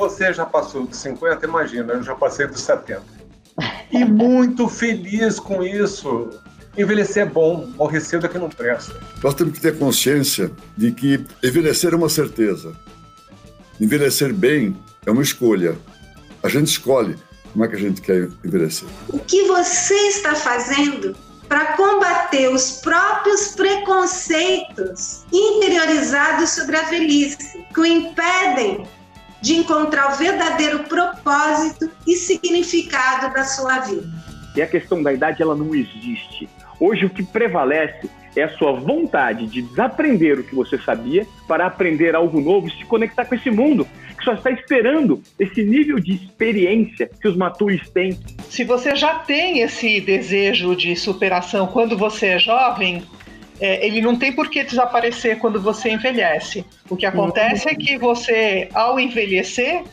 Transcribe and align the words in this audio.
você 0.00 0.32
já 0.32 0.46
passou 0.46 0.86
dos 0.86 0.96
50, 0.96 1.44
imagina, 1.44 1.92
eu 1.92 2.02
já 2.02 2.14
passei 2.14 2.46
dos 2.46 2.60
70. 2.62 3.02
E 3.92 4.02
muito 4.04 4.66
feliz 4.66 5.38
com 5.38 5.62
isso. 5.62 6.30
Envelhecer 6.76 7.24
é 7.24 7.26
bom, 7.26 7.68
morrer 7.76 8.00
cedo 8.00 8.24
é 8.24 8.28
que 8.28 8.38
não 8.38 8.48
presta. 8.48 8.98
Nós 9.22 9.34
temos 9.34 9.52
que 9.52 9.60
ter 9.60 9.78
consciência 9.78 10.50
de 10.76 10.92
que 10.92 11.22
envelhecer 11.42 11.92
é 11.92 11.96
uma 11.96 12.08
certeza. 12.08 12.72
Envelhecer 13.78 14.32
bem 14.32 14.74
é 15.04 15.10
uma 15.10 15.22
escolha. 15.22 15.76
A 16.42 16.48
gente 16.48 16.68
escolhe 16.68 17.16
como 17.52 17.64
é 17.64 17.68
que 17.68 17.76
a 17.76 17.78
gente 17.78 18.00
quer 18.00 18.28
envelhecer. 18.42 18.88
O 19.08 19.18
que 19.18 19.42
você 19.48 19.94
está 20.08 20.34
fazendo 20.34 21.14
para 21.46 21.76
combater 21.76 22.48
os 22.48 22.80
próprios 22.80 23.48
preconceitos 23.48 25.24
interiorizados 25.32 26.50
sobre 26.50 26.76
a 26.76 26.84
velhice, 26.84 27.66
que 27.74 27.80
o 27.80 27.84
impedem 27.84 28.86
de 29.40 29.54
encontrar 29.54 30.12
o 30.12 30.16
verdadeiro 30.16 30.80
propósito 30.84 31.90
e 32.06 32.14
significado 32.14 33.32
da 33.32 33.44
sua 33.44 33.80
vida. 33.80 34.08
E 34.54 34.62
a 34.62 34.66
questão 34.66 35.02
da 35.02 35.12
idade 35.12 35.42
ela 35.42 35.54
não 35.54 35.74
existe. 35.74 36.48
Hoje 36.78 37.04
o 37.04 37.10
que 37.10 37.22
prevalece 37.22 38.10
é 38.36 38.44
a 38.44 38.56
sua 38.56 38.72
vontade 38.72 39.46
de 39.46 39.62
desaprender 39.62 40.38
o 40.38 40.44
que 40.44 40.54
você 40.54 40.78
sabia 40.78 41.26
para 41.48 41.66
aprender 41.66 42.14
algo 42.14 42.40
novo 42.40 42.68
e 42.68 42.70
se 42.70 42.84
conectar 42.84 43.24
com 43.24 43.34
esse 43.34 43.50
mundo 43.50 43.86
que 44.16 44.24
só 44.24 44.34
está 44.34 44.50
esperando 44.50 45.22
esse 45.38 45.62
nível 45.62 45.98
de 45.98 46.12
experiência 46.12 47.10
que 47.20 47.26
os 47.26 47.36
maturos 47.36 47.88
têm. 47.90 48.18
Se 48.48 48.64
você 48.64 48.94
já 48.94 49.14
tem 49.14 49.60
esse 49.60 50.00
desejo 50.00 50.76
de 50.76 50.94
superação 50.94 51.66
quando 51.66 51.96
você 51.96 52.26
é 52.26 52.38
jovem, 52.38 53.02
é, 53.60 53.86
ele 53.86 54.00
não 54.00 54.16
tem 54.16 54.32
por 54.32 54.48
que 54.48 54.64
desaparecer 54.64 55.38
quando 55.38 55.60
você 55.60 55.90
envelhece. 55.90 56.64
O 56.88 56.96
que 56.96 57.04
acontece 57.04 57.66
uhum. 57.66 57.72
é 57.72 57.74
que 57.74 57.98
você, 57.98 58.68
ao 58.72 58.98
envelhecer, 58.98 59.84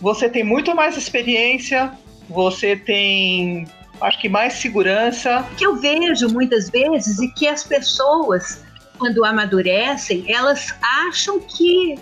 você 0.00 0.28
tem 0.28 0.44
muito 0.44 0.74
mais 0.74 0.96
experiência, 0.96 1.92
você 2.28 2.76
tem, 2.76 3.66
acho 4.00 4.20
que 4.20 4.28
mais 4.28 4.54
segurança. 4.54 5.44
Que 5.56 5.66
eu 5.66 5.76
vejo 5.76 6.28
muitas 6.28 6.70
vezes 6.70 7.18
e 7.18 7.28
que 7.32 7.48
as 7.48 7.64
pessoas, 7.64 8.64
quando 8.96 9.24
amadurecem, 9.24 10.24
elas 10.28 10.72
acham 11.08 11.40
que 11.40 11.98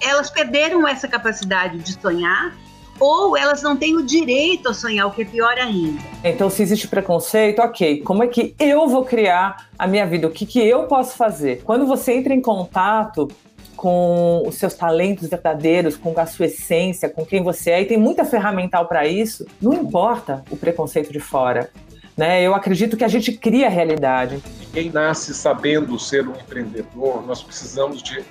elas 0.00 0.30
perderam 0.30 0.86
essa 0.86 1.08
capacidade 1.08 1.78
de 1.78 2.00
sonhar 2.00 2.54
ou 3.00 3.36
elas 3.36 3.62
não 3.62 3.76
têm 3.76 3.96
o 3.96 4.04
direito 4.04 4.68
a 4.68 4.74
sonhar, 4.74 5.06
o 5.06 5.10
que 5.10 5.22
é 5.22 5.24
pior 5.24 5.56
ainda. 5.58 6.00
Então, 6.24 6.50
se 6.50 6.62
existe 6.62 6.88
preconceito, 6.88 7.60
ok, 7.60 8.02
como 8.02 8.22
é 8.22 8.26
que 8.26 8.54
eu 8.58 8.88
vou 8.88 9.04
criar 9.04 9.68
a 9.78 9.86
minha 9.86 10.06
vida? 10.06 10.26
O 10.26 10.30
que, 10.30 10.44
que 10.44 10.60
eu 10.60 10.84
posso 10.84 11.16
fazer? 11.16 11.62
Quando 11.64 11.86
você 11.86 12.12
entra 12.12 12.34
em 12.34 12.40
contato 12.40 13.28
com 13.76 14.42
os 14.44 14.56
seus 14.56 14.74
talentos 14.74 15.28
verdadeiros, 15.28 15.96
com 15.96 16.12
a 16.18 16.26
sua 16.26 16.46
essência, 16.46 17.08
com 17.08 17.24
quem 17.24 17.42
você 17.42 17.70
é, 17.70 17.82
e 17.82 17.84
tem 17.84 17.96
muita 17.96 18.24
ferramental 18.24 18.86
para 18.86 19.06
isso, 19.06 19.46
não 19.62 19.72
importa 19.72 20.44
o 20.50 20.56
preconceito 20.56 21.12
de 21.12 21.20
fora. 21.20 21.70
Né? 22.16 22.42
Eu 22.42 22.56
acredito 22.56 22.96
que 22.96 23.04
a 23.04 23.08
gente 23.08 23.30
cria 23.30 23.68
a 23.68 23.70
realidade. 23.70 24.42
Quem 24.72 24.90
nasce 24.90 25.32
sabendo 25.32 25.96
ser 25.96 26.26
um 26.26 26.32
empreendedor, 26.32 27.24
nós 27.24 27.40
precisamos 27.40 28.02
de 28.02 28.24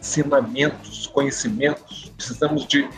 ensinamentos, 0.00 1.06
conhecimentos, 1.06 2.12
precisamos 2.16 2.66
de 2.66 2.88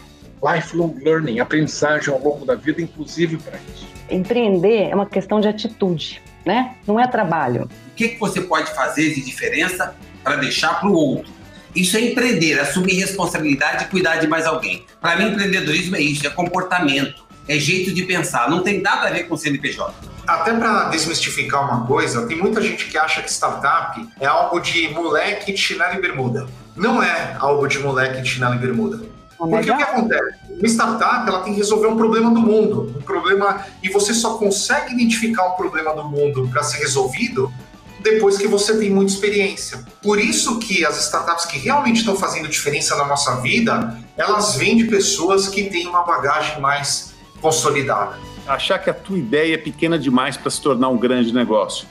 lifelong 0.43 0.95
learning, 1.03 1.41
aprendizagem 1.41 2.13
ao 2.13 2.21
longo 2.21 2.45
da 2.45 2.55
vida, 2.55 2.81
inclusive 2.83 3.37
para 3.39 3.59
isso. 3.75 3.87
Empreender 4.11 4.91
é 4.91 4.95
uma 4.95 5.07
questão 5.07 5.41
de 5.41 5.49
atitude, 5.49 6.23
né? 6.45 6.77
Não 6.87 7.01
é 7.01 7.07
trabalho. 7.07 7.63
O 7.65 7.95
que, 7.97 8.09
que 8.09 8.21
você 8.21 8.41
pode 8.41 8.73
fazer 8.75 9.15
de 9.15 9.21
diferença 9.23 9.95
para 10.23 10.37
deixar 10.37 10.81
para 10.81 10.89
o 10.89 10.93
outro? 10.93 11.33
Isso 11.75 11.97
é 11.97 12.01
empreender, 12.01 12.59
assumir 12.59 12.95
responsabilidade 12.95 13.85
e 13.85 13.89
cuidar 13.89 14.17
de 14.17 14.27
mais 14.27 14.47
alguém. 14.47 14.87
Para 15.01 15.17
mim, 15.17 15.33
empreendedorismo 15.33 15.97
é 15.97 16.01
isso, 16.01 16.27
é 16.27 16.31
comportamento, 16.31 17.27
é 17.47 17.59
jeito 17.59 17.93
de 17.93 18.03
pensar, 18.05 18.49
não 18.49 18.63
tem 18.63 18.81
nada 18.81 19.09
a 19.09 19.11
ver 19.11 19.25
com 19.25 19.37
CNPJ. 19.37 19.95
Até 20.27 20.53
para 20.55 20.89
desmistificar 20.89 21.65
uma 21.65 21.87
coisa, 21.87 22.27
tem 22.27 22.37
muita 22.37 22.61
gente 22.61 22.87
que 22.87 22.99
acha 22.99 23.23
que 23.23 23.31
startup 23.31 24.05
é 24.19 24.27
algo 24.27 24.59
de 24.59 24.89
moleque 24.89 25.53
de 25.53 25.59
chinelo 25.59 25.95
e 25.99 26.01
bermuda. 26.01 26.47
Não 26.75 27.03
é 27.03 27.37
algo 27.39 27.67
de 27.69 27.79
moleque 27.79 28.23
de 28.23 28.29
chinelo 28.29 28.55
e 28.55 28.59
bermuda. 28.59 29.01
Porque 29.39 29.71
o 29.71 29.77
que 29.77 29.83
acontece? 29.83 30.37
Uma 30.49 30.67
startup 30.67 31.29
ela 31.29 31.41
tem 31.41 31.53
que 31.53 31.59
resolver 31.59 31.89
um 31.89 31.97
problema 31.97 32.31
do 32.31 32.41
mundo, 32.41 32.95
um 32.97 33.03
problema 33.03 33.65
e 33.83 33.89
você 33.89 34.15
só 34.15 34.39
consegue 34.39 34.95
identificar 34.95 35.47
o 35.49 35.57
problema 35.57 35.95
do 35.95 36.05
mundo 36.05 36.49
para 36.49 36.63
ser 36.63 36.79
resolvido 36.79 37.53
depois 38.01 38.39
que 38.39 38.47
você 38.47 38.79
tem 38.79 38.91
muita 38.91 39.13
experiência. 39.13 39.85
Por 40.03 40.19
isso 40.19 40.59
que 40.59 40.85
as 40.85 40.99
startups 41.05 41.45
que 41.45 41.59
realmente 41.59 41.99
estão 41.99 42.17
fazendo 42.17 42.49
diferença 42.49 42.97
na 42.97 43.05
nossa 43.05 43.41
vida, 43.41 43.99
elas 44.17 44.57
vêm 44.57 44.77
de 44.77 44.85
pessoas 44.85 45.49
que 45.49 45.65
têm 45.65 45.87
uma 45.87 46.03
bagagem 46.03 46.61
mais 46.61 47.15
consolidada. 47.41 48.19
Achar 48.47 48.79
que 48.79 48.89
a 48.89 48.95
tua 48.95 49.19
ideia 49.19 49.55
é 49.55 49.59
pequena 49.59 49.99
demais 49.99 50.37
para 50.37 50.51
se 50.51 50.61
tornar 50.61 50.89
um 50.89 50.97
grande 50.97 51.35
negócio. 51.35 51.87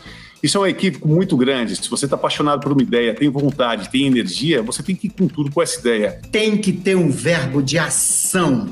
Isso 0.45 0.59
é 0.59 0.61
um 0.61 0.67
equívoco 0.67 1.07
muito 1.07 1.35
grande. 1.35 1.75
Se 1.75 1.89
você 1.89 2.05
está 2.05 2.15
apaixonado 2.15 2.59
por 2.59 2.71
uma 2.71 2.83
ideia, 2.83 3.15
tem 3.15 3.27
vontade, 3.29 3.89
tem 3.89 4.05
energia, 4.05 4.61
você 4.61 4.83
tem 4.83 4.95
que 4.95 5.07
ir 5.07 5.09
com 5.09 5.27
tudo 5.27 5.51
com 5.51 5.59
essa 5.59 5.79
ideia. 5.79 6.21
Tem 6.31 6.55
que 6.55 6.71
ter 6.71 6.95
um 6.95 7.09
verbo 7.09 7.63
de 7.63 7.79
ação. 7.79 8.69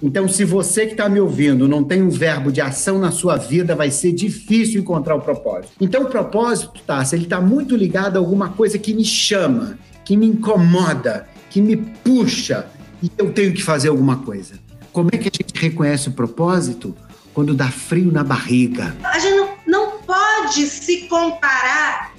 Então, 0.00 0.28
se 0.28 0.44
você 0.44 0.86
que 0.86 0.92
está 0.92 1.08
me 1.08 1.18
ouvindo 1.18 1.66
não 1.66 1.82
tem 1.82 2.00
um 2.00 2.08
verbo 2.08 2.52
de 2.52 2.60
ação 2.60 3.00
na 3.00 3.10
sua 3.10 3.36
vida, 3.36 3.74
vai 3.74 3.90
ser 3.90 4.12
difícil 4.12 4.80
encontrar 4.80 5.16
o 5.16 5.20
propósito. 5.20 5.72
Então, 5.80 6.04
o 6.04 6.06
propósito, 6.06 6.80
se 7.04 7.16
ele 7.16 7.24
está 7.24 7.40
muito 7.40 7.74
ligado 7.74 8.16
a 8.16 8.20
alguma 8.20 8.50
coisa 8.50 8.78
que 8.78 8.94
me 8.94 9.04
chama, 9.04 9.76
que 10.04 10.16
me 10.16 10.26
incomoda, 10.26 11.26
que 11.50 11.60
me 11.60 11.76
puxa, 11.76 12.66
e 13.02 13.10
eu 13.18 13.32
tenho 13.32 13.52
que 13.52 13.62
fazer 13.62 13.88
alguma 13.88 14.18
coisa. 14.18 14.54
Como 14.92 15.10
é 15.12 15.18
que 15.18 15.28
a 15.28 15.32
gente 15.34 15.52
reconhece 15.60 16.10
o 16.10 16.12
propósito? 16.12 16.94
Quando 17.32 17.52
dá 17.52 17.68
frio 17.68 18.12
na 18.12 18.22
barriga. 18.22 18.94
A 19.02 19.18
gente 19.18 19.33
pode 20.54 20.68
se 20.68 21.08
comparar 21.08 22.14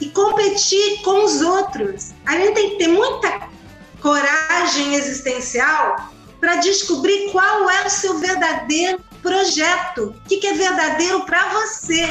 e 0.00 0.08
competir 0.08 1.02
com 1.02 1.24
os 1.24 1.42
outros. 1.42 2.12
A 2.24 2.32
gente 2.36 2.54
tem 2.54 2.70
que 2.70 2.76
ter 2.76 2.88
muita 2.88 3.48
coragem 4.00 4.94
existencial 4.94 6.10
para 6.40 6.56
descobrir 6.56 7.30
qual 7.30 7.68
é 7.68 7.86
o 7.86 7.90
seu 7.90 8.18
verdadeiro 8.18 8.98
projeto, 9.20 10.14
o 10.24 10.28
que, 10.28 10.38
que 10.38 10.46
é 10.46 10.54
verdadeiro 10.54 11.26
para 11.26 11.50
você. 11.50 12.08